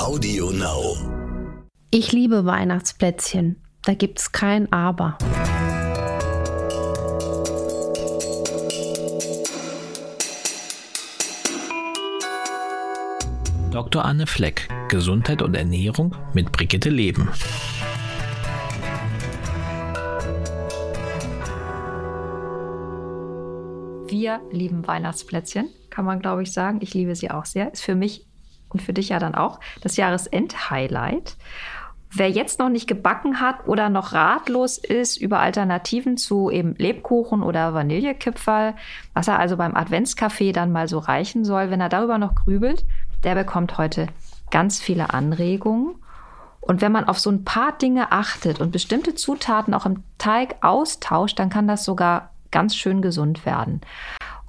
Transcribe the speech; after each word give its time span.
Audio 0.00 0.50
Now. 0.50 0.96
Ich 1.90 2.10
liebe 2.10 2.46
Weihnachtsplätzchen. 2.46 3.62
Da 3.84 3.92
gibt's 3.92 4.32
kein 4.32 4.72
Aber. 4.72 5.18
Dr. 13.70 14.02
Anne 14.06 14.26
Fleck, 14.26 14.68
Gesundheit 14.88 15.42
und 15.42 15.54
Ernährung 15.54 16.16
mit 16.32 16.50
Brigitte 16.50 16.88
Leben. 16.88 17.28
Wir 24.08 24.40
lieben 24.50 24.86
Weihnachtsplätzchen, 24.86 25.68
kann 25.90 26.06
man 26.06 26.20
glaube 26.20 26.42
ich 26.42 26.52
sagen. 26.52 26.78
Ich 26.80 26.94
liebe 26.94 27.14
sie 27.14 27.30
auch 27.30 27.44
sehr. 27.44 27.70
Ist 27.70 27.82
für 27.82 27.94
mich 27.94 28.29
und 28.70 28.82
für 28.82 28.92
dich 28.92 29.10
ja 29.10 29.18
dann 29.18 29.34
auch 29.34 29.60
das 29.82 29.96
Jahresend-Highlight. 29.96 31.36
Wer 32.12 32.28
jetzt 32.28 32.58
noch 32.58 32.70
nicht 32.70 32.88
gebacken 32.88 33.40
hat 33.40 33.68
oder 33.68 33.88
noch 33.88 34.12
ratlos 34.12 34.78
ist 34.78 35.16
über 35.16 35.38
Alternativen 35.38 36.16
zu 36.16 36.50
eben 36.50 36.74
Lebkuchen 36.74 37.40
oder 37.40 37.72
Vanillekipferl, 37.72 38.74
was 39.14 39.28
er 39.28 39.38
also 39.38 39.56
beim 39.56 39.76
Adventskaffee 39.76 40.50
dann 40.50 40.72
mal 40.72 40.88
so 40.88 40.98
reichen 40.98 41.44
soll, 41.44 41.70
wenn 41.70 41.80
er 41.80 41.88
darüber 41.88 42.18
noch 42.18 42.34
grübelt, 42.34 42.84
der 43.22 43.36
bekommt 43.36 43.78
heute 43.78 44.08
ganz 44.50 44.80
viele 44.80 45.14
Anregungen. 45.14 45.94
Und 46.60 46.80
wenn 46.80 46.92
man 46.92 47.04
auf 47.04 47.20
so 47.20 47.30
ein 47.30 47.44
paar 47.44 47.72
Dinge 47.78 48.10
achtet 48.10 48.60
und 48.60 48.72
bestimmte 48.72 49.14
Zutaten 49.14 49.72
auch 49.72 49.86
im 49.86 50.02
Teig 50.18 50.56
austauscht, 50.62 51.38
dann 51.38 51.48
kann 51.48 51.68
das 51.68 51.84
sogar 51.84 52.30
ganz 52.50 52.74
schön 52.74 53.02
gesund 53.02 53.46
werden. 53.46 53.80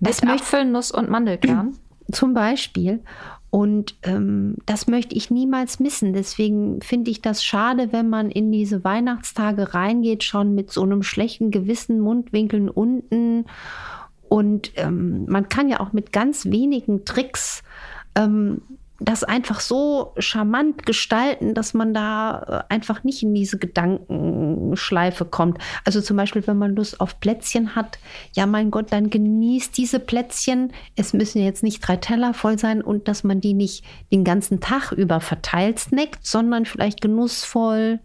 mit 0.00 0.28
Apfel, 0.28 0.64
Nuss 0.64 0.90
und 0.90 1.08
Mandelkern. 1.08 1.78
Zum 2.10 2.34
Beispiel. 2.34 3.00
Und 3.50 3.96
ähm, 4.02 4.56
das 4.66 4.88
möchte 4.88 5.14
ich 5.14 5.30
niemals 5.30 5.80
missen. 5.80 6.12
Deswegen 6.12 6.82
finde 6.82 7.10
ich 7.10 7.22
das 7.22 7.42
schade, 7.42 7.88
wenn 7.92 8.10
man 8.10 8.30
in 8.30 8.52
diese 8.52 8.84
Weihnachtstage 8.84 9.72
reingeht, 9.74 10.22
schon 10.22 10.54
mit 10.54 10.70
so 10.70 10.82
einem 10.82 11.02
schlechten 11.02 11.50
Gewissen, 11.50 12.00
Mundwinkeln 12.00 12.68
unten. 12.68 13.46
Und 14.28 14.72
ähm, 14.76 15.24
man 15.26 15.48
kann 15.48 15.70
ja 15.70 15.80
auch 15.80 15.94
mit 15.94 16.12
ganz 16.12 16.46
wenigen 16.46 17.06
Tricks 17.06 17.62
ähm, 18.14 18.60
das 19.00 19.22
einfach 19.22 19.60
so 19.60 20.12
charmant 20.18 20.84
gestalten, 20.84 21.54
dass 21.54 21.72
man 21.72 21.94
da 21.94 22.64
äh, 22.68 22.74
einfach 22.74 23.04
nicht 23.04 23.22
in 23.22 23.32
diese 23.32 23.56
Gedankenschleife 23.56 25.24
kommt. 25.24 25.58
Also 25.84 26.00
zum 26.00 26.16
Beispiel, 26.16 26.44
wenn 26.46 26.58
man 26.58 26.74
Lust 26.74 27.00
auf 27.00 27.20
Plätzchen 27.20 27.76
hat, 27.76 27.98
ja 28.34 28.46
mein 28.46 28.72
Gott, 28.72 28.92
dann 28.92 29.08
genießt 29.08 29.76
diese 29.76 30.00
Plätzchen. 30.00 30.72
Es 30.96 31.12
müssen 31.12 31.40
jetzt 31.42 31.62
nicht 31.62 31.80
drei 31.80 31.96
Teller 31.96 32.34
voll 32.34 32.58
sein 32.58 32.82
und 32.82 33.06
dass 33.06 33.22
man 33.22 33.40
die 33.40 33.54
nicht 33.54 33.84
den 34.10 34.24
ganzen 34.24 34.60
Tag 34.60 34.90
über 34.90 35.20
verteilt 35.20 35.78
snackt, 35.78 36.26
sondern 36.26 36.66
vielleicht 36.66 37.00
genussvoll, 37.00 38.00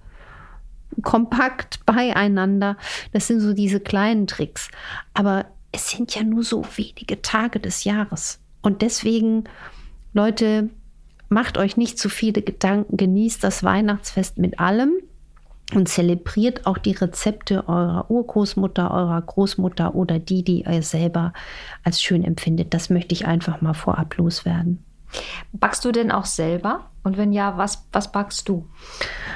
kompakt 1.01 1.83
beieinander. 1.87 2.77
Das 3.13 3.25
sind 3.25 3.39
so 3.39 3.53
diese 3.53 3.79
kleinen 3.79 4.27
Tricks. 4.27 4.69
Aber 5.15 5.47
es 5.71 5.89
sind 5.89 6.13
ja 6.13 6.21
nur 6.21 6.43
so 6.43 6.63
wenige 6.75 7.23
Tage 7.23 7.59
des 7.59 7.83
Jahres. 7.83 8.39
Und 8.61 8.83
deswegen, 8.83 9.45
Leute, 10.13 10.69
Macht 11.33 11.57
euch 11.57 11.77
nicht 11.77 11.97
zu 11.97 12.09
viele 12.09 12.43
Gedanken, 12.43 12.95
genießt 12.95 13.43
das 13.43 13.63
Weihnachtsfest 13.63 14.37
mit 14.37 14.59
allem 14.59 14.91
und 15.73 15.89
zelebriert 15.89 16.67
auch 16.67 16.77
die 16.77 16.91
Rezepte 16.91 17.67
eurer 17.67 18.11
Urgroßmutter, 18.11 18.91
eurer 18.91 19.19
Großmutter 19.19 19.95
oder 19.95 20.19
die, 20.19 20.43
die 20.43 20.61
ihr 20.61 20.83
selber 20.83 21.33
als 21.83 22.03
schön 22.03 22.23
empfindet. 22.23 22.75
Das 22.75 22.91
möchte 22.91 23.15
ich 23.15 23.25
einfach 23.25 23.61
mal 23.61 23.73
vorab 23.73 24.15
loswerden. 24.17 24.85
Backst 25.53 25.83
du 25.85 25.91
denn 25.91 26.11
auch 26.11 26.25
selber? 26.25 26.91
Und 27.01 27.17
wenn 27.17 27.33
ja, 27.33 27.57
was, 27.57 27.87
was 27.91 28.11
backst 28.11 28.47
du? 28.47 28.69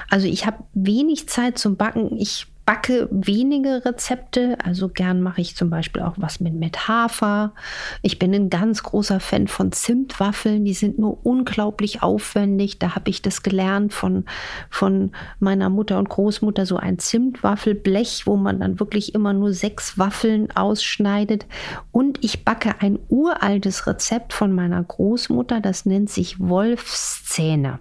Also 0.07 0.27
ich 0.27 0.45
habe 0.45 0.65
wenig 0.73 1.27
Zeit 1.27 1.57
zum 1.57 1.77
Backen. 1.77 2.15
Ich 2.15 2.45
backe 2.67 3.07
wenige 3.11 3.85
Rezepte. 3.85 4.57
Also 4.61 4.89
gern 4.89 5.21
mache 5.21 5.39
ich 5.39 5.55
zum 5.55 5.69
Beispiel 5.69 6.01
auch 6.01 6.15
was 6.17 6.41
mit, 6.41 6.53
mit 6.53 6.89
Hafer. 6.89 7.53
Ich 8.01 8.19
bin 8.19 8.35
ein 8.35 8.49
ganz 8.49 8.83
großer 8.83 9.21
Fan 9.21 9.47
von 9.47 9.71
Zimtwaffeln. 9.71 10.65
Die 10.65 10.73
sind 10.73 10.99
nur 10.99 11.25
unglaublich 11.25 12.03
aufwendig. 12.03 12.77
Da 12.77 12.93
habe 12.93 13.09
ich 13.09 13.21
das 13.21 13.41
gelernt 13.41 13.93
von, 13.93 14.25
von 14.69 15.13
meiner 15.39 15.69
Mutter 15.69 15.97
und 15.97 16.09
Großmutter. 16.09 16.65
So 16.65 16.75
ein 16.75 16.99
Zimtwaffelblech, 16.99 18.27
wo 18.27 18.35
man 18.35 18.59
dann 18.59 18.81
wirklich 18.81 19.15
immer 19.15 19.31
nur 19.31 19.53
sechs 19.53 19.97
Waffeln 19.97 20.51
ausschneidet. 20.51 21.45
Und 21.93 22.21
ich 22.21 22.43
backe 22.43 22.75
ein 22.81 22.99
uraltes 23.07 23.87
Rezept 23.87 24.33
von 24.33 24.51
meiner 24.51 24.83
Großmutter. 24.83 25.61
Das 25.61 25.85
nennt 25.85 26.09
sich 26.09 26.37
Wolfszähne. 26.41 27.79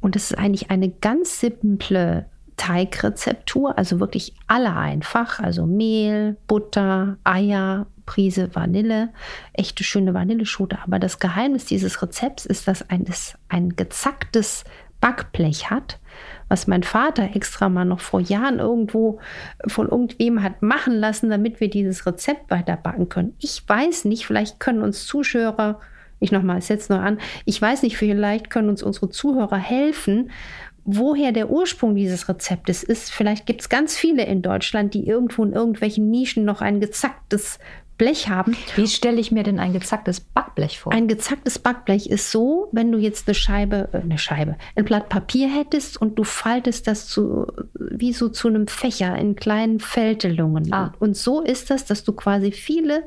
Und 0.00 0.16
das 0.16 0.32
ist 0.32 0.38
eigentlich 0.38 0.70
eine 0.70 0.90
ganz 0.90 1.38
simple 1.38 2.26
Teigrezeptur, 2.56 3.76
also 3.76 4.00
wirklich 4.00 4.34
alle 4.46 4.74
einfach, 4.74 5.40
also 5.40 5.66
Mehl, 5.66 6.36
Butter, 6.46 7.16
Eier, 7.24 7.86
Prise 8.06 8.54
Vanille, 8.54 9.10
echte 9.52 9.82
schöne 9.82 10.14
Vanilleschote. 10.14 10.78
Aber 10.84 10.98
das 10.98 11.18
Geheimnis 11.18 11.64
dieses 11.64 12.02
Rezepts 12.02 12.46
ist, 12.46 12.68
dass 12.68 12.88
ein, 12.90 13.04
ein 13.48 13.76
gezacktes 13.76 14.64
Backblech 15.00 15.70
hat, 15.70 15.98
was 16.48 16.66
mein 16.66 16.82
Vater 16.82 17.34
extra 17.34 17.68
mal 17.68 17.84
noch 17.84 18.00
vor 18.00 18.20
Jahren 18.20 18.58
irgendwo 18.58 19.20
von 19.66 19.88
irgendwem 19.88 20.42
hat 20.42 20.62
machen 20.62 20.94
lassen, 20.94 21.30
damit 21.30 21.60
wir 21.60 21.68
dieses 21.68 22.06
Rezept 22.06 22.50
weiter 22.50 22.76
backen 22.76 23.08
können. 23.08 23.34
Ich 23.38 23.62
weiß 23.66 24.04
nicht, 24.06 24.26
vielleicht 24.26 24.60
können 24.60 24.82
uns 24.82 25.06
Zuschauer, 25.06 25.80
ich 26.20 26.32
nochmal, 26.32 26.62
setze 26.62 26.92
noch 26.92 27.02
an, 27.02 27.18
ich 27.44 27.60
weiß 27.60 27.82
nicht, 27.82 27.98
vielleicht 27.98 28.48
können 28.48 28.70
uns 28.70 28.82
unsere 28.82 29.10
Zuhörer 29.10 29.58
helfen, 29.58 30.30
woher 30.84 31.32
der 31.32 31.50
Ursprung 31.50 31.94
dieses 31.94 32.28
Rezeptes 32.28 32.82
ist. 32.82 33.10
Vielleicht 33.10 33.46
gibt 33.46 33.62
es 33.62 33.68
ganz 33.68 33.96
viele 33.96 34.24
in 34.24 34.42
Deutschland, 34.42 34.94
die 34.94 35.06
irgendwo 35.06 35.44
in 35.44 35.52
irgendwelchen 35.52 36.10
Nischen 36.10 36.44
noch 36.44 36.60
ein 36.60 36.80
gezacktes 36.80 37.58
Blech 37.96 38.28
haben. 38.28 38.56
Wie 38.74 38.88
stelle 38.88 39.20
ich 39.20 39.30
mir 39.30 39.44
denn 39.44 39.60
ein 39.60 39.72
gezacktes 39.72 40.20
Backblech 40.20 40.80
vor? 40.80 40.92
Ein 40.92 41.06
gezacktes 41.06 41.60
Backblech 41.60 42.08
ist 42.08 42.30
so, 42.30 42.68
wenn 42.72 42.90
du 42.90 42.98
jetzt 42.98 43.28
eine 43.28 43.34
Scheibe, 43.34 43.88
äh, 43.92 43.98
eine 43.98 44.18
Scheibe, 44.18 44.56
ein 44.74 44.84
Blatt 44.84 45.08
Papier 45.08 45.48
hättest 45.48 46.00
und 46.00 46.18
du 46.18 46.24
faltest 46.24 46.88
das 46.88 47.06
zu, 47.06 47.46
wie 47.74 48.12
so 48.12 48.28
zu 48.28 48.48
einem 48.48 48.66
Fächer 48.66 49.16
in 49.16 49.36
kleinen 49.36 49.78
Fältelungen. 49.78 50.72
Ah. 50.72 50.92
Und 50.98 51.16
so 51.16 51.40
ist 51.40 51.70
das, 51.70 51.84
dass 51.84 52.02
du 52.02 52.12
quasi 52.12 52.50
viele 52.50 53.04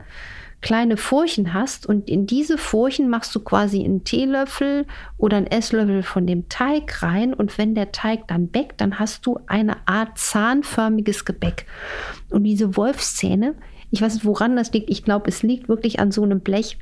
kleine 0.61 0.97
Furchen 0.97 1.53
hast 1.53 1.85
und 1.85 2.09
in 2.09 2.25
diese 2.25 2.57
Furchen 2.57 3.09
machst 3.09 3.33
du 3.35 3.39
quasi 3.39 3.83
einen 3.83 4.03
Teelöffel 4.03 4.85
oder 5.17 5.37
einen 5.37 5.47
Esslöffel 5.47 6.01
von 6.03 6.25
dem 6.25 6.49
Teig 6.49 7.03
rein 7.03 7.33
und 7.33 7.57
wenn 7.57 7.75
der 7.75 7.91
Teig 7.91 8.27
dann 8.27 8.47
bäckt, 8.47 8.81
dann 8.81 8.99
hast 8.99 9.25
du 9.25 9.39
eine 9.47 9.87
Art 9.87 10.17
zahnförmiges 10.17 11.25
Gebäck. 11.25 11.67
Und 12.29 12.43
diese 12.43 12.75
Wolfszähne, 12.75 13.55
ich 13.91 14.01
weiß 14.01 14.15
nicht, 14.15 14.25
woran 14.25 14.55
das 14.55 14.73
liegt, 14.73 14.89
ich 14.89 15.03
glaube, 15.03 15.29
es 15.29 15.43
liegt 15.43 15.69
wirklich 15.69 15.99
an 15.99 16.11
so 16.11 16.23
einem 16.23 16.39
Blech. 16.39 16.77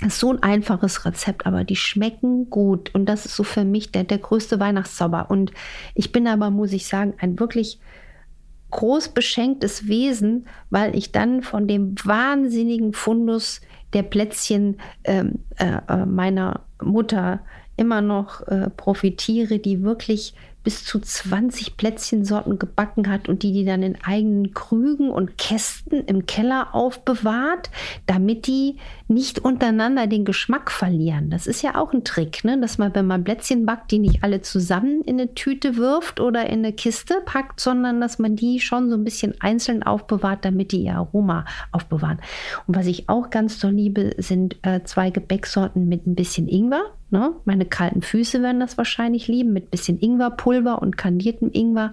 Das 0.00 0.14
ist 0.14 0.20
so 0.20 0.32
ein 0.32 0.42
einfaches 0.42 1.04
Rezept, 1.04 1.46
aber 1.46 1.64
die 1.64 1.76
schmecken 1.76 2.50
gut. 2.50 2.94
Und 2.94 3.06
das 3.06 3.26
ist 3.26 3.36
so 3.36 3.42
für 3.42 3.64
mich 3.64 3.92
der, 3.92 4.04
der 4.04 4.18
größte 4.18 4.60
Weihnachtszauber. 4.60 5.30
Und 5.30 5.52
ich 5.94 6.12
bin 6.12 6.26
aber, 6.26 6.50
muss 6.50 6.72
ich 6.72 6.86
sagen, 6.86 7.14
ein 7.18 7.38
wirklich 7.38 7.78
groß 8.74 9.10
beschenktes 9.10 9.86
Wesen, 9.86 10.46
weil 10.68 10.96
ich 10.96 11.12
dann 11.12 11.42
von 11.42 11.68
dem 11.68 11.94
wahnsinnigen 12.04 12.92
Fundus 12.92 13.60
der 13.92 14.02
Plätzchen 14.02 14.78
ähm, 15.04 15.44
äh, 15.58 15.78
äh, 15.88 16.04
meiner 16.04 16.62
Mutter 16.82 17.40
immer 17.76 18.00
noch 18.00 18.46
äh, 18.48 18.70
profitiere, 18.70 19.60
die 19.60 19.82
wirklich 19.82 20.34
bis 20.64 20.84
zu 20.84 20.98
20 20.98 21.76
Plätzchensorten 21.76 22.58
gebacken 22.58 23.08
hat 23.08 23.28
und 23.28 23.42
die 23.42 23.52
die 23.52 23.64
dann 23.64 23.82
in 23.82 23.98
eigenen 24.02 24.54
Krügen 24.54 25.10
und 25.10 25.38
Kästen 25.38 26.04
im 26.06 26.26
Keller 26.26 26.74
aufbewahrt, 26.74 27.70
damit 28.06 28.46
die 28.46 28.78
nicht 29.06 29.38
untereinander 29.38 30.06
den 30.06 30.24
Geschmack 30.24 30.70
verlieren. 30.70 31.28
Das 31.28 31.46
ist 31.46 31.62
ja 31.62 31.76
auch 31.76 31.92
ein 31.92 32.04
Trick, 32.04 32.42
ne? 32.44 32.58
dass 32.58 32.78
man, 32.78 32.94
wenn 32.94 33.06
man 33.06 33.22
Plätzchen 33.22 33.66
backt, 33.66 33.90
die 33.90 33.98
nicht 33.98 34.24
alle 34.24 34.40
zusammen 34.40 35.02
in 35.02 35.20
eine 35.20 35.34
Tüte 35.34 35.76
wirft 35.76 36.18
oder 36.20 36.46
in 36.46 36.60
eine 36.60 36.72
Kiste 36.72 37.20
packt, 37.24 37.60
sondern 37.60 38.00
dass 38.00 38.18
man 38.18 38.34
die 38.34 38.60
schon 38.60 38.88
so 38.88 38.96
ein 38.96 39.04
bisschen 39.04 39.34
einzeln 39.40 39.82
aufbewahrt, 39.82 40.44
damit 40.44 40.72
die 40.72 40.84
ihr 40.84 40.96
Aroma 40.96 41.44
aufbewahren. 41.70 42.20
Und 42.66 42.76
was 42.76 42.86
ich 42.86 43.08
auch 43.10 43.28
ganz 43.28 43.58
toll 43.58 43.72
liebe, 43.72 44.14
sind 44.16 44.56
äh, 44.62 44.82
zwei 44.84 45.10
Gebäcksorten 45.10 45.86
mit 45.86 46.06
ein 46.06 46.14
bisschen 46.14 46.48
Ingwer. 46.48 46.84
Ne? 47.10 47.34
Meine 47.44 47.64
kalten 47.66 48.02
Füße 48.02 48.42
werden 48.42 48.60
das 48.60 48.76
wahrscheinlich 48.78 49.28
lieben, 49.28 49.52
mit 49.52 49.70
bisschen 49.70 50.00
Ingwerpulver 50.00 50.82
und 50.82 50.96
kandiertem 50.96 51.50
Ingwer 51.52 51.92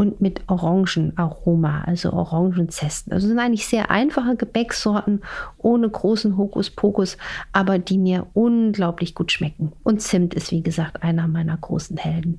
und 0.00 0.22
mit 0.22 0.40
Orangenaroma, 0.46 1.82
also 1.84 2.14
Orangenzesten. 2.14 3.12
Also 3.12 3.28
sind 3.28 3.38
eigentlich 3.38 3.66
sehr 3.66 3.90
einfache 3.90 4.34
Gebäcksorten 4.34 5.20
ohne 5.58 5.90
großen 5.90 6.38
Hokuspokus, 6.38 7.18
aber 7.52 7.78
die 7.78 7.98
mir 7.98 8.26
unglaublich 8.32 9.14
gut 9.14 9.30
schmecken. 9.30 9.72
Und 9.82 10.00
Zimt 10.00 10.32
ist, 10.32 10.52
wie 10.52 10.62
gesagt, 10.62 11.02
einer 11.02 11.28
meiner 11.28 11.54
großen 11.54 11.98
Helden. 11.98 12.38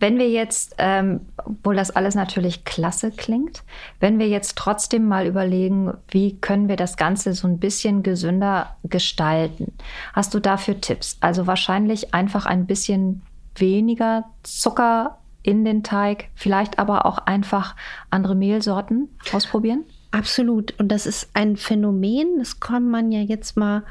Wenn 0.00 0.18
wir 0.18 0.28
jetzt, 0.30 0.74
ähm, 0.78 1.20
obwohl 1.36 1.76
das 1.76 1.92
alles 1.92 2.16
natürlich 2.16 2.64
klasse 2.64 3.12
klingt, 3.12 3.62
wenn 4.00 4.18
wir 4.18 4.26
jetzt 4.26 4.58
trotzdem 4.58 5.06
mal 5.06 5.28
überlegen, 5.28 5.94
wie 6.08 6.38
können 6.38 6.66
wir 6.66 6.76
das 6.76 6.96
Ganze 6.96 7.34
so 7.34 7.46
ein 7.46 7.58
bisschen 7.58 8.02
gesünder 8.02 8.76
gestalten, 8.82 9.74
hast 10.12 10.34
du 10.34 10.40
dafür 10.40 10.80
Tipps? 10.80 11.18
Also 11.20 11.46
wahrscheinlich 11.46 12.14
einfach 12.14 12.46
ein 12.46 12.66
bisschen 12.66 13.22
weniger 13.54 14.24
Zucker 14.42 15.19
in 15.42 15.64
den 15.64 15.82
Teig, 15.82 16.28
vielleicht 16.34 16.78
aber 16.78 17.06
auch 17.06 17.18
einfach 17.18 17.76
andere 18.10 18.34
Mehlsorten 18.34 19.08
ausprobieren? 19.32 19.84
Absolut. 20.10 20.78
Und 20.78 20.88
das 20.88 21.06
ist 21.06 21.30
ein 21.34 21.56
Phänomen, 21.56 22.38
das 22.38 22.60
kann 22.60 22.88
man 22.88 23.12
ja 23.12 23.20
jetzt 23.20 23.56
mal 23.56 23.84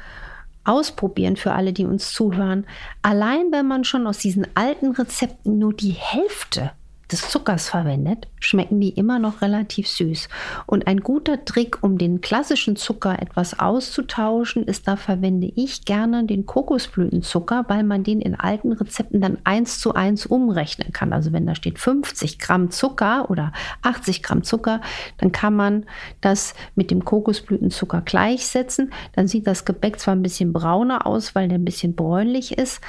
ausprobieren 0.64 1.36
für 1.36 1.52
alle, 1.52 1.72
die 1.72 1.86
uns 1.86 2.12
zuhören. 2.12 2.66
Allein 3.02 3.50
wenn 3.50 3.66
man 3.66 3.84
schon 3.84 4.06
aus 4.06 4.18
diesen 4.18 4.46
alten 4.54 4.92
Rezepten 4.92 5.58
nur 5.58 5.72
die 5.72 5.92
Hälfte 5.92 6.72
des 7.10 7.28
Zuckers 7.28 7.68
verwendet, 7.68 8.28
schmecken 8.38 8.80
die 8.80 8.90
immer 8.90 9.18
noch 9.18 9.42
relativ 9.42 9.88
süß. 9.88 10.28
Und 10.66 10.86
ein 10.86 11.00
guter 11.00 11.44
Trick, 11.44 11.82
um 11.82 11.98
den 11.98 12.20
klassischen 12.20 12.76
Zucker 12.76 13.20
etwas 13.20 13.58
auszutauschen, 13.58 14.64
ist, 14.64 14.86
da 14.86 14.96
verwende 14.96 15.50
ich 15.54 15.84
gerne 15.84 16.24
den 16.24 16.46
Kokosblütenzucker, 16.46 17.64
weil 17.68 17.82
man 17.82 18.04
den 18.04 18.20
in 18.20 18.34
alten 18.34 18.72
Rezepten 18.72 19.20
dann 19.20 19.38
eins 19.44 19.80
zu 19.80 19.94
eins 19.94 20.26
umrechnen 20.26 20.92
kann. 20.92 21.12
Also 21.12 21.32
wenn 21.32 21.46
da 21.46 21.54
steht 21.54 21.78
50 21.78 22.38
Gramm 22.38 22.70
Zucker 22.70 23.30
oder 23.30 23.52
80 23.82 24.22
Gramm 24.22 24.42
Zucker, 24.42 24.80
dann 25.18 25.32
kann 25.32 25.54
man 25.54 25.86
das 26.20 26.54
mit 26.74 26.90
dem 26.90 27.04
Kokosblütenzucker 27.04 28.02
gleichsetzen. 28.02 28.92
Dann 29.14 29.26
sieht 29.26 29.46
das 29.46 29.64
Gebäck 29.64 29.98
zwar 29.98 30.14
ein 30.14 30.22
bisschen 30.22 30.52
brauner 30.52 31.06
aus, 31.06 31.34
weil 31.34 31.48
der 31.48 31.58
ein 31.58 31.64
bisschen 31.64 31.94
bräunlich 31.94 32.56
ist. 32.56 32.80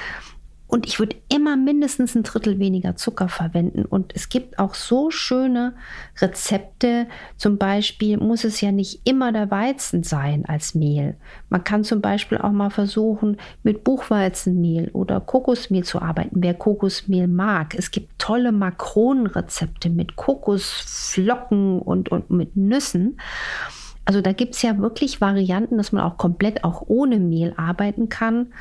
Und 0.72 0.86
ich 0.86 0.98
würde 0.98 1.16
immer 1.28 1.58
mindestens 1.58 2.14
ein 2.14 2.22
Drittel 2.22 2.58
weniger 2.58 2.96
Zucker 2.96 3.28
verwenden. 3.28 3.84
Und 3.84 4.14
es 4.16 4.30
gibt 4.30 4.58
auch 4.58 4.72
so 4.72 5.10
schöne 5.10 5.74
Rezepte. 6.18 7.08
Zum 7.36 7.58
Beispiel 7.58 8.16
muss 8.16 8.42
es 8.42 8.62
ja 8.62 8.72
nicht 8.72 9.02
immer 9.04 9.32
der 9.32 9.50
Weizen 9.50 10.02
sein 10.02 10.46
als 10.46 10.74
Mehl. 10.74 11.18
Man 11.50 11.62
kann 11.62 11.84
zum 11.84 12.00
Beispiel 12.00 12.38
auch 12.38 12.52
mal 12.52 12.70
versuchen, 12.70 13.36
mit 13.62 13.84
Buchweizenmehl 13.84 14.88
oder 14.94 15.20
Kokosmehl 15.20 15.84
zu 15.84 16.00
arbeiten, 16.00 16.36
wer 16.40 16.54
Kokosmehl 16.54 17.28
mag. 17.28 17.74
Es 17.74 17.90
gibt 17.90 18.18
tolle 18.18 18.50
Makronenrezepte 18.50 19.90
mit 19.90 20.16
Kokosflocken 20.16 21.80
und, 21.80 22.10
und 22.10 22.30
mit 22.30 22.56
Nüssen. 22.56 23.18
Also 24.06 24.22
da 24.22 24.32
gibt 24.32 24.54
es 24.54 24.62
ja 24.62 24.78
wirklich 24.78 25.20
Varianten, 25.20 25.76
dass 25.76 25.92
man 25.92 26.02
auch 26.02 26.16
komplett 26.16 26.64
auch 26.64 26.84
ohne 26.86 27.18
Mehl 27.18 27.52
arbeiten 27.58 28.08
kann. 28.08 28.54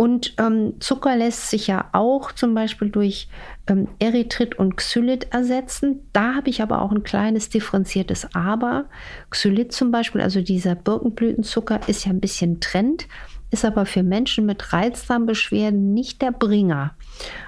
Und 0.00 0.32
ähm, 0.38 0.80
Zucker 0.80 1.14
lässt 1.14 1.50
sich 1.50 1.66
ja 1.66 1.90
auch 1.92 2.32
zum 2.32 2.54
Beispiel 2.54 2.88
durch 2.88 3.28
ähm, 3.66 3.86
Erythrit 3.98 4.58
und 4.58 4.78
Xylit 4.78 5.26
ersetzen. 5.30 6.08
Da 6.14 6.36
habe 6.36 6.48
ich 6.48 6.62
aber 6.62 6.80
auch 6.80 6.90
ein 6.90 7.02
kleines 7.02 7.50
differenziertes 7.50 8.34
Aber. 8.34 8.86
Xylit 9.28 9.74
zum 9.74 9.90
Beispiel, 9.90 10.22
also 10.22 10.40
dieser 10.40 10.74
Birkenblütenzucker, 10.74 11.80
ist 11.86 12.06
ja 12.06 12.12
ein 12.12 12.20
bisschen 12.20 12.60
Trend, 12.60 13.08
ist 13.50 13.66
aber 13.66 13.84
für 13.84 14.02
Menschen 14.02 14.46
mit 14.46 14.72
Reizdarmbeschwerden 14.72 15.92
nicht 15.92 16.22
der 16.22 16.32
Bringer. 16.32 16.94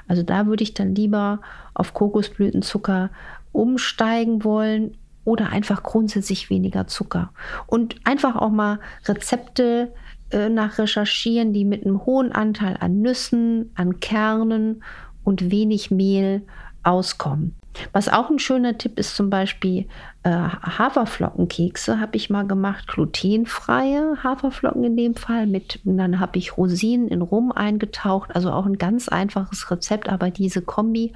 Also 0.07 0.23
da 0.23 0.47
würde 0.47 0.63
ich 0.63 0.75
dann 0.75 0.95
lieber 0.95 1.41
auf 1.73 1.95
Kokosblütenzucker 1.95 3.09
umsteigen 3.53 4.45
wollen 4.45 4.99
oder 5.25 5.49
einfach 5.49 5.83
grundsätzlich 5.83 6.51
weniger 6.51 6.87
Zucker. 6.87 7.33
Und 7.67 7.95
einfach 8.05 8.37
auch 8.37 8.51
mal 8.51 8.79
Rezepte 9.07 9.95
nach 10.49 10.79
recherchieren, 10.79 11.53
die 11.53 11.65
mit 11.65 11.85
einem 11.85 12.05
hohen 12.05 12.33
Anteil 12.33 12.77
an 12.81 13.01
Nüssen, 13.01 13.71
an 13.75 14.01
Kernen 14.01 14.83
und 15.25 15.51
wenig 15.51 15.91
Mehl 15.91 16.43
auskommen. 16.83 17.55
Was 17.93 18.09
auch 18.09 18.29
ein 18.29 18.39
schöner 18.39 18.77
Tipp 18.77 18.99
ist, 18.99 19.17
zum 19.17 19.31
Beispiel 19.31 19.87
äh, 20.25 20.31
Haferflockenkekse 20.31 22.01
habe 22.01 22.17
ich 22.17 22.29
mal 22.29 22.47
gemacht, 22.47 22.87
glutenfreie 22.87 24.23
Haferflocken 24.23 24.85
in 24.85 24.97
dem 24.97 25.15
Fall. 25.15 25.47
Mit, 25.47 25.81
dann 25.85 26.21
habe 26.21 26.39
ich 26.39 26.59
Rosinen 26.59 27.09
in 27.09 27.23
Rum 27.23 27.51
eingetaucht, 27.51 28.35
also 28.35 28.51
auch 28.51 28.67
ein 28.67 28.79
ganz 28.79 29.09
einfaches 29.09 29.71
Rezept, 29.71 30.09
aber 30.09 30.31
diese 30.31 30.61
Kombi 30.61 31.15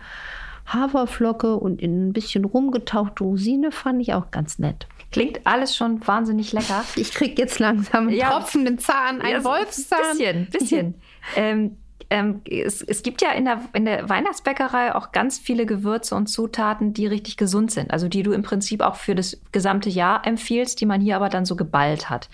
Haferflocke 0.67 1.57
und 1.57 1.81
in 1.81 2.09
ein 2.09 2.13
bisschen 2.13 2.45
rumgetauchte 2.45 3.25
Rosine 3.25 3.71
fand 3.73 4.03
ich 4.03 4.15
auch 4.15 4.31
ganz 4.31 4.59
nett. 4.59 4.87
Klingt 5.13 5.47
alles 5.47 5.77
schon 5.77 6.07
wahnsinnig 6.07 6.53
lecker. 6.53 6.85
Ich 6.97 7.13
kriege 7.13 7.41
jetzt 7.41 7.59
langsam 7.59 8.09
einen 8.09 8.17
ja, 8.17 8.31
tropfenden 8.31 8.79
Zahn, 8.79 9.21
einen 9.21 9.43
ja, 9.43 9.45
Wolfszahn. 9.45 10.01
Bisschen, 10.17 10.47
bisschen. 10.51 10.95
ähm, 11.37 11.77
ähm, 12.11 12.43
es, 12.49 12.83
es, 12.83 13.03
gibt 13.03 13.21
ja 13.23 13.33
in 13.33 13.45
der, 13.45 13.61
in 13.73 13.85
der 13.85 14.09
Weihnachtsbäckerei 14.09 14.95
auch 14.95 15.13
ganz 15.13 15.39
viele 15.39 15.67
Gewürze 15.67 16.15
und 16.15 16.29
Zutaten, 16.29 16.93
die 16.93 17.07
richtig 17.07 17.37
gesund 17.37 17.71
sind. 17.71 17.91
Also 17.91 18.09
die 18.09 18.23
du 18.23 18.33
im 18.33 18.43
Prinzip 18.43 18.81
auch 18.81 18.95
für 18.95 19.15
das 19.15 19.41
gesamte 19.53 19.91
Jahr 19.91 20.27
empfiehlst, 20.27 20.81
die 20.81 20.87
man 20.87 21.01
hier 21.01 21.17
aber 21.17 21.29
dann 21.29 21.45
so 21.45 21.57
geballt 21.57 22.09
hat. 22.09 22.29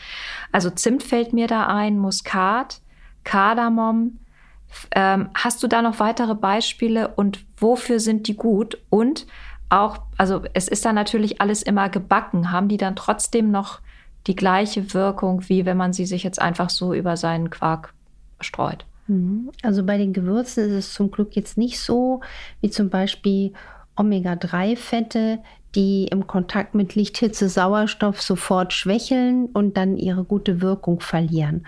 Also 0.50 0.70
Zimt 0.70 1.02
fällt 1.02 1.32
mir 1.32 1.46
da 1.46 1.66
ein, 1.66 1.98
Muskat, 1.98 2.80
Kardamom, 3.24 4.18
ähm, 4.94 5.30
hast 5.34 5.62
du 5.62 5.68
da 5.68 5.82
noch 5.82 6.00
weitere 6.00 6.34
Beispiele 6.34 7.08
und 7.08 7.44
wofür 7.56 8.00
sind 8.00 8.28
die 8.28 8.36
gut? 8.36 8.78
Und 8.90 9.26
auch, 9.68 9.98
also 10.18 10.42
es 10.52 10.68
ist 10.68 10.84
dann 10.84 10.94
natürlich 10.94 11.40
alles 11.40 11.62
immer 11.62 11.88
gebacken. 11.88 12.52
Haben 12.52 12.68
die 12.68 12.76
dann 12.76 12.96
trotzdem 12.96 13.50
noch 13.50 13.80
die 14.26 14.36
gleiche 14.36 14.94
Wirkung, 14.94 15.48
wie 15.48 15.64
wenn 15.64 15.76
man 15.76 15.92
sie 15.92 16.06
sich 16.06 16.22
jetzt 16.22 16.40
einfach 16.40 16.70
so 16.70 16.94
über 16.94 17.16
seinen 17.16 17.50
Quark 17.50 17.94
streut? 18.40 18.84
Mhm. 19.06 19.50
Also 19.62 19.84
bei 19.84 19.98
den 19.98 20.12
Gewürzen 20.12 20.64
ist 20.64 20.72
es 20.72 20.92
zum 20.92 21.10
Glück 21.10 21.34
jetzt 21.34 21.56
nicht 21.58 21.80
so, 21.80 22.20
wie 22.60 22.70
zum 22.70 22.90
Beispiel 22.90 23.52
Omega-3-Fette, 23.96 25.38
die 25.74 26.04
im 26.04 26.26
Kontakt 26.26 26.74
mit 26.74 26.94
Lichthitze 26.94 27.48
Sauerstoff 27.48 28.20
sofort 28.20 28.72
schwächeln 28.72 29.46
und 29.46 29.76
dann 29.76 29.96
ihre 29.96 30.24
gute 30.24 30.60
Wirkung 30.60 31.00
verlieren. 31.00 31.66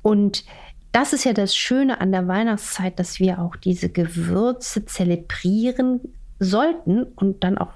Und 0.00 0.44
das 0.92 1.12
ist 1.12 1.24
ja 1.24 1.32
das 1.32 1.56
Schöne 1.56 2.00
an 2.00 2.12
der 2.12 2.28
Weihnachtszeit, 2.28 2.98
dass 2.98 3.18
wir 3.18 3.40
auch 3.40 3.56
diese 3.56 3.88
Gewürze 3.88 4.84
zelebrieren 4.84 6.00
sollten 6.38 7.02
und 7.02 7.44
dann 7.44 7.58
auch 7.58 7.72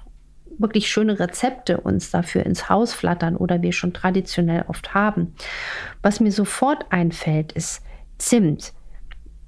wirklich 0.59 0.89
schöne 0.89 1.19
Rezepte 1.19 1.79
uns 1.81 2.11
dafür 2.11 2.45
ins 2.45 2.69
Haus 2.69 2.93
flattern 2.93 3.35
oder 3.35 3.61
wir 3.61 3.73
schon 3.73 3.93
traditionell 3.93 4.65
oft 4.67 4.93
haben. 4.93 5.35
Was 6.01 6.19
mir 6.19 6.31
sofort 6.31 6.85
einfällt, 6.91 7.51
ist 7.51 7.81
Zimt. 8.17 8.73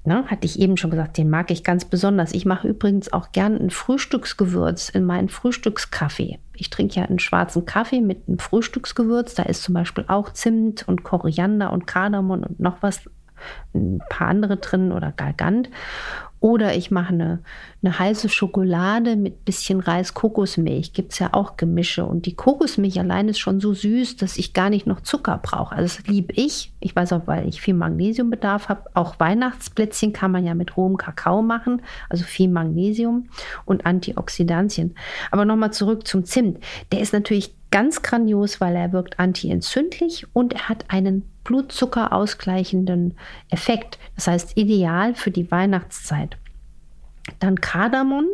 Ne, 0.05 0.23
hatte 0.27 0.45
ich 0.45 0.59
eben 0.59 0.77
schon 0.77 0.91
gesagt, 0.91 1.17
den 1.17 1.29
mag 1.29 1.51
ich 1.51 1.63
ganz 1.63 1.85
besonders. 1.85 2.33
Ich 2.33 2.45
mache 2.45 2.67
übrigens 2.67 3.11
auch 3.11 3.31
gern 3.31 3.57
ein 3.57 3.69
Frühstücksgewürz 3.69 4.89
in 4.89 5.03
meinen 5.03 5.27
Frühstückskaffee. 5.27 6.39
Ich 6.55 6.69
trinke 6.69 6.95
ja 6.95 7.05
einen 7.05 7.19
schwarzen 7.19 7.65
Kaffee 7.65 7.99
mit 7.99 8.27
einem 8.27 8.39
Frühstücksgewürz. 8.39 9.33
Da 9.35 9.43
ist 9.43 9.61
zum 9.61 9.73
Beispiel 9.73 10.05
auch 10.07 10.31
Zimt 10.31 10.87
und 10.87 11.03
Koriander 11.03 11.73
und 11.73 11.85
Kardamom 11.85 12.43
und 12.43 12.59
noch 12.59 12.81
was 12.81 13.01
ein 13.73 14.01
paar 14.09 14.27
andere 14.27 14.57
drin 14.57 14.91
oder 14.91 15.11
Galgant. 15.11 15.69
Oder 16.41 16.73
ich 16.73 16.89
mache 16.89 17.13
eine, 17.13 17.39
eine 17.83 17.99
heiße 17.99 18.29
Schokolade 18.29 19.17
mit 19.17 19.43
bisschen 19.43 19.81
Reis-Kokosmilch. 19.81 20.93
Gibt 20.93 21.11
es 21.11 21.19
ja 21.19 21.33
auch 21.33 21.57
Gemische. 21.57 22.05
Und 22.05 22.25
die 22.25 22.35
Kokosmilch 22.35 22.97
allein 22.97 23.27
ist 23.27 23.39
schon 23.39 23.59
so 23.59 23.73
süß, 23.73 24.15
dass 24.15 24.37
ich 24.37 24.53
gar 24.53 24.69
nicht 24.69 24.87
noch 24.87 25.01
Zucker 25.01 25.37
brauche. 25.43 25.75
Also 25.75 25.97
das 25.97 26.07
liebe 26.07 26.33
ich. 26.33 26.71
Ich 26.79 26.95
weiß 26.95 27.11
auch, 27.11 27.23
weil 27.25 27.47
ich 27.47 27.59
viel 27.59 27.73
Magnesiumbedarf 27.73 28.69
habe. 28.69 28.83
Auch 28.93 29.19
Weihnachtsplätzchen 29.19 30.13
kann 30.13 30.31
man 30.31 30.45
ja 30.45 30.55
mit 30.55 30.77
rohem 30.77 30.95
Kakao 30.95 31.41
machen. 31.41 31.81
Also 32.07 32.23
viel 32.23 32.49
Magnesium 32.49 33.27
und 33.65 33.85
Antioxidantien. 33.85 34.95
Aber 35.31 35.43
nochmal 35.43 35.73
zurück 35.73 36.07
zum 36.07 36.23
Zimt. 36.23 36.59
Der 36.93 37.01
ist 37.01 37.11
natürlich 37.11 37.53
ganz 37.71 38.01
grandios, 38.01 38.59
weil 38.61 38.75
er 38.75 38.91
wirkt 38.91 39.19
antientzündlich 39.19 40.25
und 40.33 40.53
er 40.53 40.69
hat 40.69 40.85
einen 40.87 41.29
Blutzucker 41.43 42.13
ausgleichenden 42.13 43.15
Effekt. 43.49 43.99
Das 44.15 44.27
heißt, 44.27 44.57
ideal 44.57 45.15
für 45.15 45.31
die 45.31 45.49
Weihnachtszeit. 45.51 46.37
Dann 47.39 47.61
Kardamom, 47.61 48.25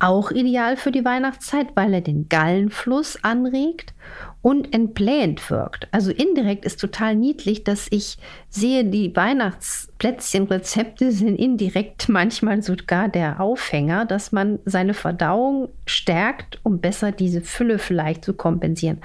auch 0.00 0.30
ideal 0.30 0.76
für 0.76 0.90
die 0.90 1.04
Weihnachtszeit, 1.04 1.68
weil 1.74 1.94
er 1.94 2.00
den 2.00 2.28
Gallenfluss 2.28 3.22
anregt 3.22 3.94
und 4.42 4.74
entblähend 4.74 5.50
wirkt. 5.50 5.86
Also 5.92 6.10
indirekt 6.10 6.64
ist 6.64 6.80
total 6.80 7.14
niedlich, 7.14 7.62
dass 7.64 7.86
ich 7.90 8.16
sehe, 8.48 8.84
die 8.84 9.14
Weihnachtsplätzchenrezepte 9.14 11.12
sind 11.12 11.36
indirekt 11.36 12.08
manchmal 12.08 12.62
sogar 12.62 13.08
der 13.08 13.40
Aufhänger, 13.40 14.06
dass 14.06 14.32
man 14.32 14.58
seine 14.64 14.94
Verdauung 14.94 15.68
stärkt, 15.86 16.58
um 16.62 16.80
besser 16.80 17.12
diese 17.12 17.42
Fülle 17.42 17.78
vielleicht 17.78 18.24
zu 18.24 18.32
kompensieren. 18.32 19.02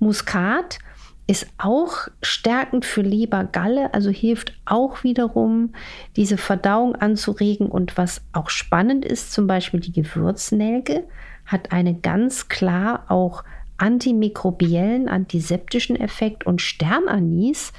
Muskat 0.00 0.78
ist 1.26 1.46
auch 1.56 2.08
stärkend 2.22 2.84
für 2.84 3.00
Leber-Galle, 3.00 3.94
also 3.94 4.10
hilft 4.10 4.52
auch 4.66 5.04
wiederum, 5.04 5.72
diese 6.16 6.36
Verdauung 6.36 6.96
anzuregen. 6.96 7.68
Und 7.68 7.96
was 7.96 8.20
auch 8.32 8.50
spannend 8.50 9.04
ist, 9.04 9.32
zum 9.32 9.46
Beispiel 9.46 9.80
die 9.80 9.92
Gewürznelke 9.92 11.04
hat 11.46 11.72
einen 11.72 12.02
ganz 12.02 12.48
klar 12.48 13.04
auch 13.08 13.42
antimikrobiellen, 13.78 15.08
antiseptischen 15.08 15.96
Effekt 15.96 16.46
und 16.46 16.60
Sternanis, 16.60 17.72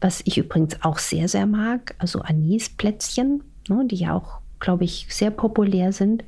was 0.00 0.22
ich 0.24 0.38
übrigens 0.38 0.82
auch 0.82 0.98
sehr, 0.98 1.28
sehr 1.28 1.46
mag, 1.46 1.94
also 1.98 2.20
Anisplätzchen, 2.20 3.42
ne, 3.68 3.84
die 3.86 3.96
ja 3.96 4.14
auch, 4.14 4.38
glaube 4.60 4.84
ich, 4.84 5.06
sehr 5.10 5.30
populär 5.30 5.92
sind, 5.92 6.24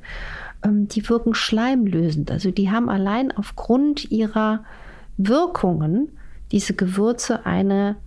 ähm, 0.63 0.87
die 0.87 1.07
wirken 1.09 1.33
schleimlösend. 1.33 2.31
Also 2.31 2.51
die 2.51 2.69
haben 2.69 2.89
allein 2.89 3.31
aufgrund 3.31 4.11
ihrer 4.11 4.63
Wirkungen 5.17 6.09
diese 6.55 6.73
Gewürze 6.73 7.45
eine 7.45 7.97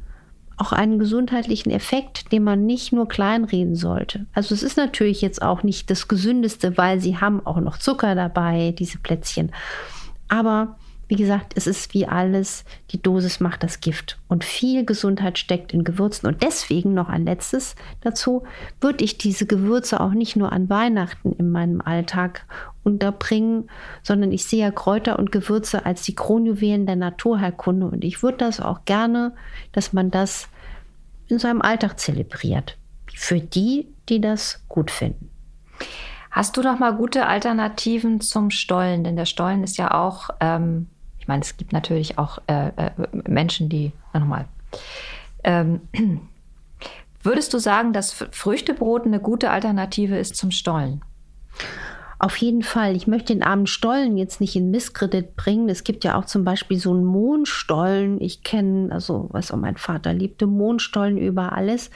auch 0.56 0.72
einen 0.72 0.98
gesundheitlichen 0.98 1.70
Effekt, 1.70 2.32
den 2.32 2.42
man 2.42 2.66
nicht 2.66 2.92
nur 2.92 3.06
kleinreden 3.06 3.76
sollte. 3.76 4.26
Also 4.32 4.54
es 4.54 4.64
ist 4.64 4.76
natürlich 4.76 5.20
jetzt 5.20 5.40
auch 5.40 5.62
nicht 5.62 5.88
das 5.90 6.08
Gesündeste, 6.08 6.76
weil 6.76 6.98
sie 6.98 7.18
haben 7.18 7.46
auch 7.46 7.60
noch 7.60 7.78
Zucker 7.78 8.16
dabei, 8.16 8.74
diese 8.76 8.98
Plätzchen. 8.98 9.52
Aber 10.28 10.76
wie 11.06 11.16
gesagt, 11.16 11.52
es 11.56 11.66
ist 11.66 11.94
wie 11.94 12.06
alles, 12.06 12.64
die 12.90 13.00
Dosis 13.00 13.38
macht 13.38 13.62
das 13.62 13.80
Gift. 13.80 14.18
Und 14.28 14.44
viel 14.44 14.84
Gesundheit 14.84 15.38
steckt 15.38 15.72
in 15.72 15.84
Gewürzen. 15.84 16.26
Und 16.26 16.42
deswegen 16.42 16.92
noch 16.92 17.08
ein 17.08 17.24
letztes 17.24 17.76
dazu, 18.00 18.44
würde 18.80 19.04
ich 19.04 19.16
diese 19.16 19.46
Gewürze 19.46 20.00
auch 20.00 20.12
nicht 20.12 20.36
nur 20.36 20.52
an 20.52 20.68
Weihnachten 20.68 21.32
in 21.32 21.50
meinem 21.50 21.80
Alltag 21.82 22.46
unterbringen, 22.88 23.70
sondern 24.02 24.32
ich 24.32 24.44
sehe 24.44 24.60
ja 24.60 24.70
Kräuter 24.70 25.18
und 25.18 25.32
Gewürze 25.32 25.86
als 25.86 26.02
die 26.02 26.14
Kronjuwelen 26.14 26.86
der 26.86 26.96
Naturheilkunde. 26.96 27.86
Und 27.86 28.04
ich 28.04 28.22
würde 28.22 28.38
das 28.38 28.60
auch 28.60 28.84
gerne, 28.84 29.34
dass 29.72 29.92
man 29.92 30.10
das 30.10 30.48
in 31.28 31.38
seinem 31.38 31.62
Alltag 31.62 31.98
zelebriert. 31.98 32.76
Für 33.14 33.40
die, 33.40 33.88
die 34.08 34.20
das 34.20 34.64
gut 34.68 34.90
finden. 34.90 35.30
Hast 36.30 36.56
du 36.56 36.62
noch 36.62 36.78
mal 36.78 36.94
gute 36.94 37.26
Alternativen 37.26 38.20
zum 38.20 38.50
Stollen? 38.50 39.04
Denn 39.04 39.16
der 39.16 39.24
Stollen 39.24 39.64
ist 39.64 39.76
ja 39.76 39.92
auch 39.92 40.30
ähm, 40.40 40.86
ich 41.28 41.30
meine, 41.30 41.42
es 41.42 41.58
gibt 41.58 41.74
natürlich 41.74 42.16
auch 42.16 42.38
äh, 42.46 42.68
äh, 42.68 42.90
Menschen, 43.12 43.68
die, 43.68 43.92
nochmal, 44.14 44.46
ähm, 45.44 45.82
würdest 47.22 47.52
du 47.52 47.58
sagen, 47.58 47.92
dass 47.92 48.14
Früchtebrot 48.14 49.04
eine 49.04 49.20
gute 49.20 49.50
Alternative 49.50 50.16
ist 50.16 50.36
zum 50.36 50.50
Stollen? 50.50 51.02
Auf 52.20 52.36
jeden 52.38 52.62
Fall. 52.62 52.96
Ich 52.96 53.06
möchte 53.06 53.32
den 53.32 53.44
armen 53.44 53.68
Stollen 53.68 54.16
jetzt 54.16 54.40
nicht 54.40 54.56
in 54.56 54.72
Misskredit 54.72 55.36
bringen. 55.36 55.68
Es 55.68 55.84
gibt 55.84 56.02
ja 56.02 56.18
auch 56.18 56.24
zum 56.24 56.44
Beispiel 56.44 56.78
so 56.78 56.92
einen 56.92 57.04
Mohnstollen. 57.04 58.20
Ich 58.20 58.42
kenne, 58.42 58.90
also, 58.90 59.28
was 59.30 59.52
auch 59.52 59.56
mein 59.56 59.76
Vater 59.76 60.12
liebte, 60.12 60.48
Mohnstollen 60.48 61.16
über 61.16 61.52
alles. 61.52 61.90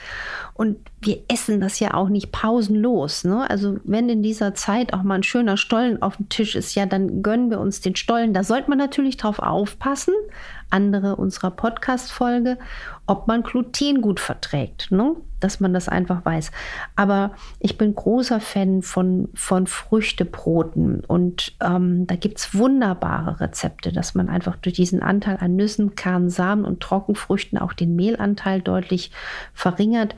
Und 0.53 0.77
wir 1.05 1.23
essen 1.27 1.59
das 1.59 1.79
ja 1.79 1.93
auch 1.93 2.09
nicht 2.09 2.31
pausenlos. 2.31 3.23
Ne? 3.23 3.49
Also, 3.49 3.77
wenn 3.83 4.09
in 4.09 4.23
dieser 4.23 4.55
Zeit 4.55 4.93
auch 4.93 5.03
mal 5.03 5.15
ein 5.15 5.23
schöner 5.23 5.57
Stollen 5.57 6.01
auf 6.01 6.17
dem 6.17 6.29
Tisch 6.29 6.55
ist, 6.55 6.75
ja, 6.75 6.85
dann 6.85 7.21
gönnen 7.21 7.49
wir 7.49 7.59
uns 7.59 7.81
den 7.81 7.95
Stollen. 7.95 8.33
Da 8.33 8.43
sollte 8.43 8.69
man 8.69 8.77
natürlich 8.77 9.17
drauf 9.17 9.39
aufpassen 9.39 10.13
andere 10.73 11.15
unserer 11.15 11.51
Podcast-Folge, 11.51 12.57
ob 13.05 13.27
man 13.27 13.43
Gluten 13.43 14.01
gut 14.01 14.19
verträgt, 14.19 14.91
ne? 14.91 15.15
dass 15.39 15.59
man 15.59 15.73
das 15.73 15.87
einfach 15.87 16.25
weiß. 16.25 16.51
Aber 16.95 17.31
ich 17.59 17.77
bin 17.77 17.93
großer 17.93 18.39
Fan 18.39 18.81
von, 18.81 19.29
von 19.35 19.67
Früchtebroten 19.67 21.01
und 21.01 21.55
ähm, 21.61 22.07
da 22.07 22.15
gibt 22.15 22.39
es 22.39 22.57
wunderbare 22.57 23.39
Rezepte, 23.39 23.91
dass 23.91 24.15
man 24.15 24.29
einfach 24.29 24.55
durch 24.55 24.75
diesen 24.75 25.03
Anteil 25.03 25.37
an 25.39 25.55
Nüssen, 25.55 25.95
Kernen, 25.95 26.29
Samen 26.29 26.65
und 26.65 26.81
Trockenfrüchten 26.81 27.59
auch 27.59 27.73
den 27.73 27.95
Mehlanteil 27.95 28.61
deutlich 28.61 29.11
verringert. 29.53 30.15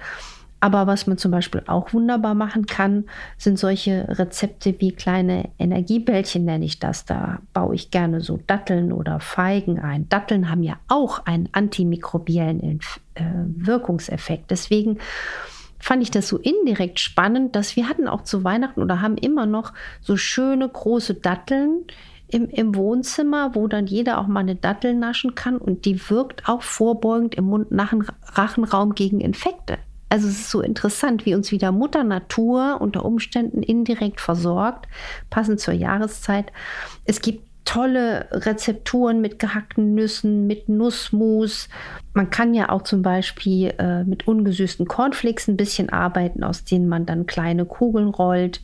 Aber 0.65 0.87
was 0.87 1.05
man 1.05 1.19
zum 1.19 1.29
Beispiel 1.29 1.61
auch 1.67 1.93
wunderbar 1.93 2.33
machen 2.33 2.65
kann, 2.65 3.03
sind 3.37 3.59
solche 3.59 4.07
Rezepte 4.09 4.73
wie 4.79 4.93
kleine 4.93 5.51
Energiebällchen, 5.59 6.43
nenne 6.43 6.65
ich 6.65 6.79
das. 6.79 7.05
Da 7.05 7.37
baue 7.53 7.75
ich 7.75 7.91
gerne 7.91 8.19
so 8.19 8.39
Datteln 8.47 8.91
oder 8.91 9.19
Feigen 9.19 9.77
ein. 9.79 10.09
Datteln 10.09 10.49
haben 10.49 10.63
ja 10.63 10.77
auch 10.87 11.23
einen 11.27 11.49
antimikrobiellen 11.51 12.79
äh, 13.13 13.23
Wirkungseffekt. 13.45 14.49
Deswegen 14.49 14.97
fand 15.77 16.01
ich 16.01 16.09
das 16.09 16.27
so 16.27 16.39
indirekt 16.39 16.99
spannend, 16.99 17.55
dass 17.55 17.75
wir 17.75 17.87
hatten 17.87 18.07
auch 18.07 18.23
zu 18.23 18.43
Weihnachten 18.43 18.81
oder 18.81 19.01
haben 19.03 19.19
immer 19.19 19.45
noch 19.45 19.71
so 20.01 20.17
schöne 20.17 20.67
große 20.67 21.13
Datteln 21.13 21.83
im, 22.27 22.49
im 22.49 22.73
Wohnzimmer, 22.73 23.53
wo 23.53 23.67
dann 23.67 23.85
jeder 23.85 24.17
auch 24.17 24.25
mal 24.25 24.39
eine 24.39 24.55
Dattel 24.55 24.95
naschen 24.95 25.35
kann 25.35 25.59
und 25.59 25.85
die 25.85 26.09
wirkt 26.09 26.49
auch 26.49 26.63
vorbeugend 26.63 27.35
im 27.35 27.45
Mund-Rachenraum 27.45 28.95
gegen 28.95 29.21
Infekte. 29.21 29.77
Also 30.15 30.29
es 30.29 30.39
ist 30.39 30.49
so 30.49 30.61
interessant, 30.61 31.25
wie 31.25 31.35
uns 31.35 31.51
wieder 31.51 31.73
Mutter 31.73 32.05
Natur 32.05 32.77
unter 32.79 33.03
Umständen 33.03 33.61
indirekt 33.61 34.21
versorgt, 34.21 34.87
passend 35.29 35.59
zur 35.59 35.73
Jahreszeit. 35.73 36.53
Es 37.03 37.19
gibt 37.19 37.44
tolle 37.65 38.27
Rezepturen 38.31 39.21
mit 39.21 39.39
gehackten 39.39 39.95
Nüssen, 39.95 40.45
mit 40.45 40.69
Nussmus. 40.69 41.67
Man 42.13 42.29
kann 42.29 42.53
ja 42.53 42.69
auch 42.69 42.83
zum 42.83 43.01
Beispiel 43.01 43.73
äh, 43.79 44.03
mit 44.03 44.27
ungesüßten 44.27 44.87
Cornflakes 44.87 45.47
ein 45.47 45.57
bisschen 45.57 45.89
arbeiten, 45.89 46.43
aus 46.43 46.63
denen 46.63 46.87
man 46.87 47.05
dann 47.05 47.25
kleine 47.25 47.65
Kugeln 47.65 48.09
rollt, 48.09 48.61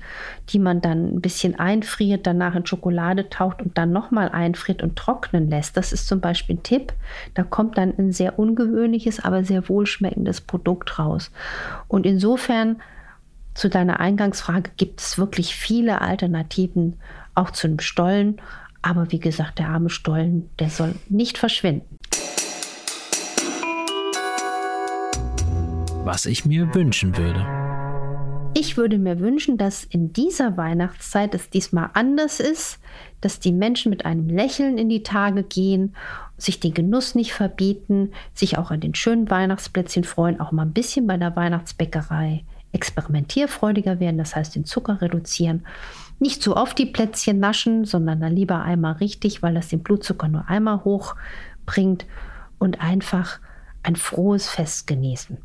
die 0.49 0.59
man 0.59 0.81
dann 0.81 1.15
ein 1.15 1.21
bisschen 1.21 1.59
einfriert, 1.59 2.27
danach 2.27 2.55
in 2.55 2.65
Schokolade 2.65 3.27
taucht 3.29 3.61
und 3.61 3.77
dann 3.77 3.91
nochmal 3.91 4.29
einfriert 4.29 4.83
und 4.83 4.95
trocknen 4.95 5.49
lässt. 5.49 5.75
Das 5.75 5.91
ist 5.91 6.07
zum 6.07 6.21
Beispiel 6.21 6.55
ein 6.57 6.63
Tipp. 6.63 6.93
Da 7.33 7.43
kommt 7.43 7.77
dann 7.79 7.93
ein 7.97 8.11
sehr 8.11 8.37
ungewöhnliches, 8.37 9.19
aber 9.19 9.43
sehr 9.43 9.67
wohlschmeckendes 9.67 10.41
Produkt 10.41 10.99
raus. 10.99 11.31
Und 11.87 12.05
insofern 12.05 12.77
zu 13.53 13.69
deiner 13.69 13.99
Eingangsfrage 13.99 14.71
gibt 14.77 15.01
es 15.01 15.17
wirklich 15.17 15.55
viele 15.55 16.01
Alternativen 16.01 16.97
auch 17.35 17.51
zu 17.51 17.67
einem 17.67 17.79
Stollen. 17.79 18.39
Aber 18.81 19.11
wie 19.11 19.19
gesagt, 19.19 19.59
der 19.59 19.69
arme 19.69 19.89
Stollen, 19.89 20.49
der 20.59 20.69
soll 20.69 20.95
nicht 21.07 21.37
verschwinden. 21.37 21.97
Was 26.03 26.25
ich 26.25 26.45
mir 26.45 26.73
wünschen 26.73 27.15
würde. 27.15 27.45
Ich 28.53 28.75
würde 28.75 28.97
mir 28.97 29.19
wünschen, 29.19 29.57
dass 29.57 29.83
in 29.83 30.13
dieser 30.13 30.57
Weihnachtszeit 30.57 31.33
es 31.35 31.49
diesmal 31.49 31.91
anders 31.93 32.39
ist, 32.39 32.79
dass 33.21 33.39
die 33.39 33.51
Menschen 33.51 33.91
mit 33.91 34.03
einem 34.03 34.27
Lächeln 34.27 34.77
in 34.77 34.89
die 34.89 35.03
Tage 35.03 35.43
gehen, 35.43 35.95
sich 36.37 36.59
den 36.59 36.73
Genuss 36.73 37.15
nicht 37.15 37.33
verbieten, 37.33 38.11
sich 38.33 38.57
auch 38.57 38.71
an 38.71 38.81
den 38.81 38.95
schönen 38.95 39.29
Weihnachtsplätzchen 39.29 40.03
freuen, 40.03 40.39
auch 40.41 40.51
mal 40.51 40.63
ein 40.63 40.73
bisschen 40.73 41.05
bei 41.07 41.17
der 41.17 41.35
Weihnachtsbäckerei 41.35 42.43
experimentierfreudiger 42.73 43.99
werden, 43.99 44.17
das 44.17 44.35
heißt 44.35 44.55
den 44.55 44.65
Zucker 44.65 45.01
reduzieren 45.01 45.63
Nicht 46.21 46.43
zu 46.43 46.55
oft 46.55 46.77
die 46.77 46.85
Plätzchen 46.85 47.39
naschen, 47.39 47.83
sondern 47.83 48.21
dann 48.21 48.35
lieber 48.35 48.61
einmal 48.61 48.93
richtig, 48.93 49.41
weil 49.41 49.55
das 49.55 49.69
den 49.69 49.81
Blutzucker 49.81 50.27
nur 50.27 50.47
einmal 50.47 50.83
hochbringt 50.83 52.05
und 52.59 52.79
einfach 52.79 53.39
ein 53.81 53.95
frohes 53.95 54.47
Fest 54.47 54.85
genießen. 54.85 55.39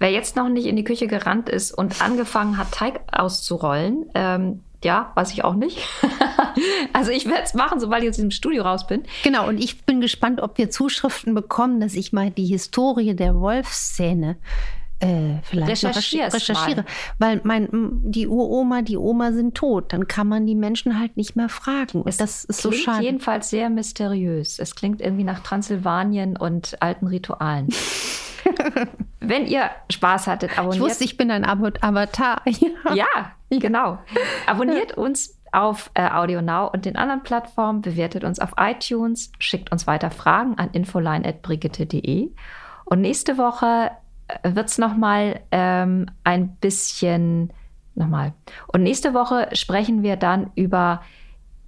Wer 0.00 0.10
jetzt 0.10 0.34
noch 0.34 0.48
nicht 0.48 0.66
in 0.66 0.74
die 0.74 0.82
Küche 0.82 1.06
gerannt 1.06 1.48
ist 1.48 1.70
und 1.70 2.02
angefangen 2.02 2.58
hat, 2.58 2.72
Teig 2.72 3.00
auszurollen, 3.12 4.06
ähm, 4.16 4.64
ja, 4.82 5.12
weiß 5.14 5.30
ich 5.30 5.44
auch 5.44 5.54
nicht. 5.54 5.78
also 6.92 7.12
ich 7.12 7.26
werde 7.26 7.44
es 7.44 7.54
machen, 7.54 7.78
sobald 7.78 8.02
ich 8.02 8.10
aus 8.10 8.16
diesem 8.16 8.32
Studio 8.32 8.64
raus 8.64 8.88
bin. 8.88 9.04
Genau, 9.22 9.46
und 9.46 9.62
ich 9.62 9.84
bin 9.84 10.00
gespannt, 10.00 10.40
ob 10.40 10.58
wir 10.58 10.68
Zuschriften 10.68 11.32
bekommen, 11.32 11.78
dass 11.78 11.94
ich 11.94 12.12
mal 12.12 12.32
die 12.32 12.46
Historie 12.46 13.14
der 13.14 13.36
Wolfsszene 13.36 14.36
äh, 15.02 15.40
vielleicht 15.42 15.84
recherchiere. 15.84 16.84
Weil 17.18 17.40
mein, 17.42 17.68
die 18.04 18.28
Uroma, 18.28 18.82
die 18.82 18.96
Oma 18.96 19.32
sind 19.32 19.56
tot. 19.56 19.92
Dann 19.92 20.06
kann 20.06 20.28
man 20.28 20.46
die 20.46 20.54
Menschen 20.54 20.98
halt 20.98 21.16
nicht 21.16 21.34
mehr 21.34 21.48
fragen. 21.48 22.04
Es 22.06 22.18
das 22.18 22.44
ist 22.44 22.62
so 22.62 22.70
schade. 22.70 23.04
jedenfalls 23.04 23.50
sehr 23.50 23.68
mysteriös. 23.68 24.60
Es 24.60 24.76
klingt 24.76 25.00
irgendwie 25.00 25.24
nach 25.24 25.40
Transsilvanien 25.40 26.36
und 26.36 26.80
alten 26.80 27.08
Ritualen. 27.08 27.68
Wenn 29.20 29.46
ihr 29.46 29.70
Spaß 29.90 30.28
hattet, 30.28 30.56
abonniert. 30.56 30.76
Ich 30.76 30.80
wusste, 30.80 31.04
ich 31.04 31.16
bin 31.16 31.30
ein 31.30 31.44
Avatar. 31.44 32.42
Ja, 32.46 32.94
ja 32.94 33.06
genau. 33.58 33.98
Abonniert 34.46 34.96
uns 34.96 35.38
auf 35.52 35.90
äh, 35.94 36.08
Audio 36.08 36.42
Now 36.42 36.70
und 36.72 36.84
den 36.84 36.96
anderen 36.96 37.22
Plattformen, 37.22 37.82
bewertet 37.82 38.24
uns 38.24 38.38
auf 38.38 38.54
iTunes, 38.56 39.32
schickt 39.38 39.70
uns 39.72 39.86
weiter 39.86 40.10
Fragen 40.10 40.56
an 40.58 40.70
infoline.brigitte.de. 40.72 42.30
Und 42.84 43.00
nächste 43.00 43.38
Woche 43.38 43.90
wird 44.42 44.68
es 44.68 44.78
nochmal 44.78 45.40
ähm, 45.50 46.06
ein 46.24 46.56
bisschen, 46.56 47.52
nochmal. 47.94 48.32
Und 48.66 48.82
nächste 48.82 49.14
Woche 49.14 49.48
sprechen 49.52 50.02
wir 50.02 50.16
dann 50.16 50.50
über 50.54 51.02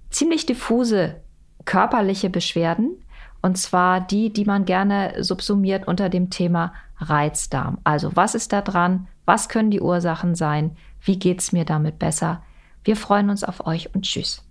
ziemlich 0.09 0.45
diffuse 0.45 1.21
körperliche 1.65 2.29
Beschwerden 2.29 3.03
und 3.41 3.57
zwar 3.57 4.01
die, 4.01 4.31
die 4.31 4.45
man 4.45 4.65
gerne 4.65 5.23
subsumiert 5.23 5.87
unter 5.87 6.09
dem 6.09 6.29
Thema 6.29 6.73
Reizdarm. 6.97 7.77
Also 7.83 8.15
was 8.15 8.33
ist 8.33 8.53
da 8.53 8.61
dran? 8.61 9.07
Was 9.25 9.49
können 9.49 9.71
die 9.71 9.81
Ursachen 9.81 10.35
sein? 10.35 10.75
Wie 11.01 11.19
geht 11.19 11.41
es 11.41 11.51
mir 11.51 11.65
damit 11.65 11.99
besser? 11.99 12.41
Wir 12.83 12.95
freuen 12.95 13.29
uns 13.29 13.43
auf 13.43 13.65
euch 13.67 13.93
und 13.93 14.03
tschüss. 14.03 14.43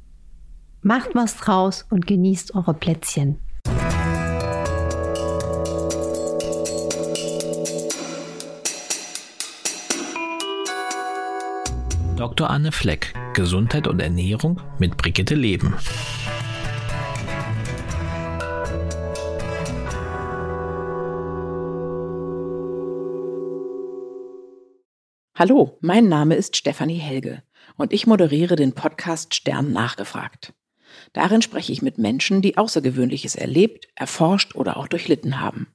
Macht 0.83 1.15
was 1.15 1.37
draus 1.37 1.87
und 1.91 2.07
genießt 2.07 2.55
eure 2.55 2.75
Plätzchen. 2.75 3.39
Dr. 12.35 12.51
Anne 12.51 12.73
Fleck, 12.73 13.15
Gesundheit 13.33 13.87
und 13.87 14.01
Ernährung 14.01 14.61
mit 14.81 14.97
Brigitte 14.97 15.37
Leben. 15.37 15.77
Hallo, 25.37 25.79
mein 25.81 26.09
Name 26.09 26.35
ist 26.35 26.57
Stefanie 26.57 26.99
Helge 26.99 27.45
und 27.77 27.93
ich 27.93 28.09
moderiere 28.09 28.57
den 28.57 28.73
Podcast 28.73 29.37
Stern 29.37 29.73
nachgefragt. 29.73 30.55
Darin 31.13 31.41
spreche 31.41 31.73
ich 31.73 31.83
mit 31.83 31.99
Menschen, 31.99 32.43
die 32.43 32.59
Außergewöhnliches 32.59 33.37
erlebt, 33.37 33.87
erforscht 33.95 34.57
oder 34.57 34.77
auch 34.77 34.89
durchlitten 34.89 35.41
haben. 35.41 35.69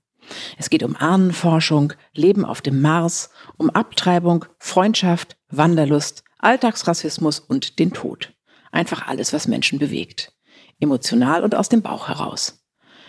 Es 0.57 0.69
geht 0.69 0.83
um 0.83 0.97
Ahnenforschung, 0.97 1.93
Leben 2.13 2.43
auf 2.43 2.61
dem 2.61 2.81
Mars, 2.81 3.29
um 3.55 3.69
Abtreibung, 3.69 4.43
Freundschaft, 4.57 5.37
Wanderlust, 5.49 6.25
Alltagsrassismus 6.39 7.39
und 7.39 7.79
den 7.79 7.93
Tod. 7.93 8.33
Einfach 8.71 9.07
alles, 9.07 9.33
was 9.33 9.47
Menschen 9.47 9.79
bewegt. 9.79 10.33
Emotional 10.79 11.43
und 11.43 11.55
aus 11.55 11.69
dem 11.69 11.81
Bauch 11.81 12.07
heraus. 12.07 12.65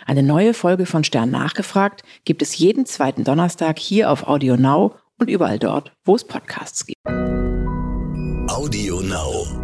Eine 0.07 0.23
neue 0.23 0.55
Folge 0.55 0.87
von 0.87 1.05
Stern 1.05 1.31
nachgefragt 1.31 2.03
gibt 2.25 2.43
es 2.43 2.57
jeden 2.57 2.87
zweiten 2.87 3.25
Donnerstag 3.25 3.79
hier 3.79 4.11
auf 4.11 4.27
Audio 4.27 4.57
Now 4.57 4.97
und 5.19 5.31
überall 5.31 5.59
dort, 5.59 5.93
wo 6.05 6.17
es 6.17 6.25
Podcasts 6.25 6.87
gibt. 6.87 6.99
Audio 8.51 9.01
Now. 9.01 9.60